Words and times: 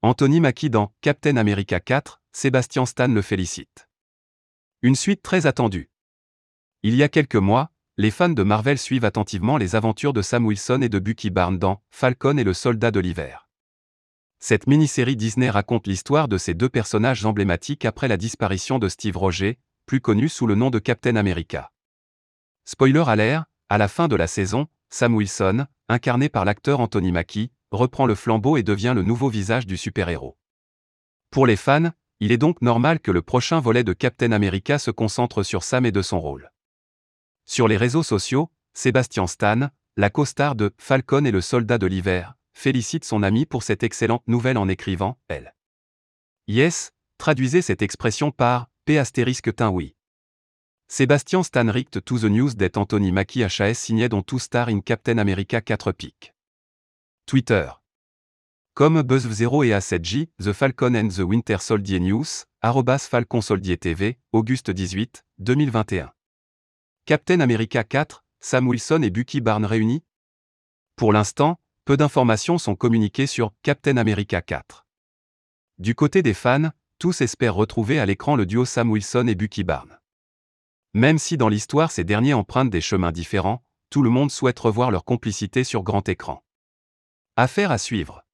Anthony 0.00 0.38
Mackie 0.38 0.70
dans 0.70 0.94
Captain 1.00 1.36
America 1.36 1.80
4, 1.80 2.22
Sébastien 2.30 2.86
Stan 2.86 3.08
le 3.08 3.20
félicite. 3.20 3.88
Une 4.80 4.94
suite 4.94 5.22
très 5.22 5.46
attendue. 5.46 5.90
Il 6.84 6.94
y 6.94 7.02
a 7.02 7.08
quelques 7.08 7.34
mois, 7.34 7.72
les 7.96 8.12
fans 8.12 8.28
de 8.28 8.44
Marvel 8.44 8.78
suivent 8.78 9.04
attentivement 9.04 9.56
les 9.56 9.74
aventures 9.74 10.12
de 10.12 10.22
Sam 10.22 10.46
Wilson 10.46 10.82
et 10.82 10.88
de 10.88 11.00
Bucky 11.00 11.30
Barnes 11.30 11.58
dans 11.58 11.82
Falcon 11.90 12.36
et 12.36 12.44
le 12.44 12.54
soldat 12.54 12.92
de 12.92 13.00
l'hiver. 13.00 13.48
Cette 14.38 14.68
mini-série 14.68 15.16
Disney 15.16 15.50
raconte 15.50 15.88
l'histoire 15.88 16.28
de 16.28 16.38
ces 16.38 16.54
deux 16.54 16.68
personnages 16.68 17.24
emblématiques 17.24 17.84
après 17.84 18.06
la 18.06 18.16
disparition 18.16 18.78
de 18.78 18.88
Steve 18.88 19.16
Roger, 19.16 19.58
plus 19.84 20.00
connu 20.00 20.28
sous 20.28 20.46
le 20.46 20.54
nom 20.54 20.70
de 20.70 20.78
Captain 20.78 21.16
America. 21.16 21.72
Spoiler 22.64 23.02
alert, 23.08 23.46
à 23.68 23.78
la 23.78 23.88
fin 23.88 24.06
de 24.06 24.14
la 24.14 24.28
saison, 24.28 24.68
Sam 24.90 25.16
Wilson, 25.16 25.66
incarné 25.88 26.28
par 26.28 26.44
l'acteur 26.44 26.78
Anthony 26.78 27.10
Mackie, 27.10 27.50
reprend 27.70 28.06
le 28.06 28.14
flambeau 28.14 28.56
et 28.56 28.62
devient 28.62 28.92
le 28.94 29.02
nouveau 29.02 29.28
visage 29.28 29.66
du 29.66 29.76
super-héros. 29.76 30.36
Pour 31.30 31.46
les 31.46 31.56
fans, 31.56 31.90
il 32.20 32.32
est 32.32 32.38
donc 32.38 32.62
normal 32.62 33.00
que 33.00 33.10
le 33.10 33.22
prochain 33.22 33.60
volet 33.60 33.84
de 33.84 33.92
Captain 33.92 34.32
America 34.32 34.78
se 34.78 34.90
concentre 34.90 35.42
sur 35.42 35.62
Sam 35.62 35.86
et 35.86 35.92
de 35.92 36.02
son 36.02 36.20
rôle. 36.20 36.50
Sur 37.44 37.68
les 37.68 37.76
réseaux 37.76 38.02
sociaux, 38.02 38.50
Sébastien 38.74 39.26
Stan, 39.26 39.68
la 39.96 40.10
co-star 40.10 40.54
de 40.54 40.72
Falcon 40.78 41.24
et 41.24 41.30
le 41.30 41.40
soldat 41.40 41.78
de 41.78 41.86
l'hiver, 41.86 42.34
félicite 42.54 43.04
son 43.04 43.22
ami 43.22 43.46
pour 43.46 43.62
cette 43.62 43.82
excellente 43.82 44.26
nouvelle 44.26 44.58
en 44.58 44.68
écrivant 44.68 45.18
Elle. 45.28 45.54
Yes, 46.46 46.92
traduisez 47.18 47.62
cette 47.62 47.82
expression 47.82 48.30
par 48.30 48.68
P 48.84 48.98
astérisque 48.98 49.50
oui. 49.60 49.94
Sébastien 50.88 51.42
Stan 51.42 51.70
richt 51.70 52.02
to 52.04 52.18
the 52.18 52.24
news 52.24 52.54
that 52.54 52.78
Anthony 52.78 53.12
Mackie 53.12 53.44
HAS 53.44 53.74
signait 53.74 54.08
dont 54.08 54.22
tout 54.22 54.38
star 54.38 54.68
in 54.68 54.80
Captain 54.80 55.18
America 55.18 55.60
4 55.60 55.92
pic. 55.92 56.32
Twitter. 57.28 57.68
Comme 58.72 59.02
Buzz0 59.02 59.66
et 59.66 59.72
A7J, 59.72 60.30
The 60.42 60.54
Falcon 60.54 60.94
and 60.94 61.08
the 61.08 61.18
Winter 61.18 61.58
Soldier 61.60 62.00
News, 62.00 62.24
arrobas 62.62 63.00
Falcon 63.00 63.42
Soldier 63.42 63.76
TV, 63.76 64.18
Auguste 64.32 64.70
18, 64.70 65.26
2021. 65.38 66.10
Captain 67.04 67.40
America 67.40 67.84
4, 67.84 68.24
Sam 68.40 68.66
Wilson 68.66 69.02
et 69.02 69.10
Bucky 69.10 69.42
Barnes 69.42 69.66
réunis 69.66 70.02
Pour 70.96 71.12
l'instant, 71.12 71.60
peu 71.84 71.98
d'informations 71.98 72.56
sont 72.56 72.76
communiquées 72.76 73.26
sur 73.26 73.52
Captain 73.62 73.98
America 73.98 74.40
4. 74.40 74.86
Du 75.76 75.94
côté 75.94 76.22
des 76.22 76.32
fans, 76.32 76.70
tous 76.98 77.20
espèrent 77.20 77.56
retrouver 77.56 77.98
à 77.98 78.06
l'écran 78.06 78.36
le 78.36 78.46
duo 78.46 78.64
Sam 78.64 78.90
Wilson 78.90 79.26
et 79.28 79.34
Bucky 79.34 79.64
Barnes. 79.64 79.98
Même 80.94 81.18
si 81.18 81.36
dans 81.36 81.50
l'histoire 81.50 81.90
ces 81.90 82.04
derniers 82.04 82.32
empruntent 82.32 82.70
des 82.70 82.80
chemins 82.80 83.12
différents, 83.12 83.62
tout 83.90 84.00
le 84.00 84.08
monde 84.08 84.30
souhaite 84.30 84.58
revoir 84.58 84.90
leur 84.90 85.04
complicité 85.04 85.62
sur 85.62 85.82
grand 85.82 86.08
écran. 86.08 86.42
Affaire 87.40 87.70
à 87.70 87.78
suivre. 87.78 88.27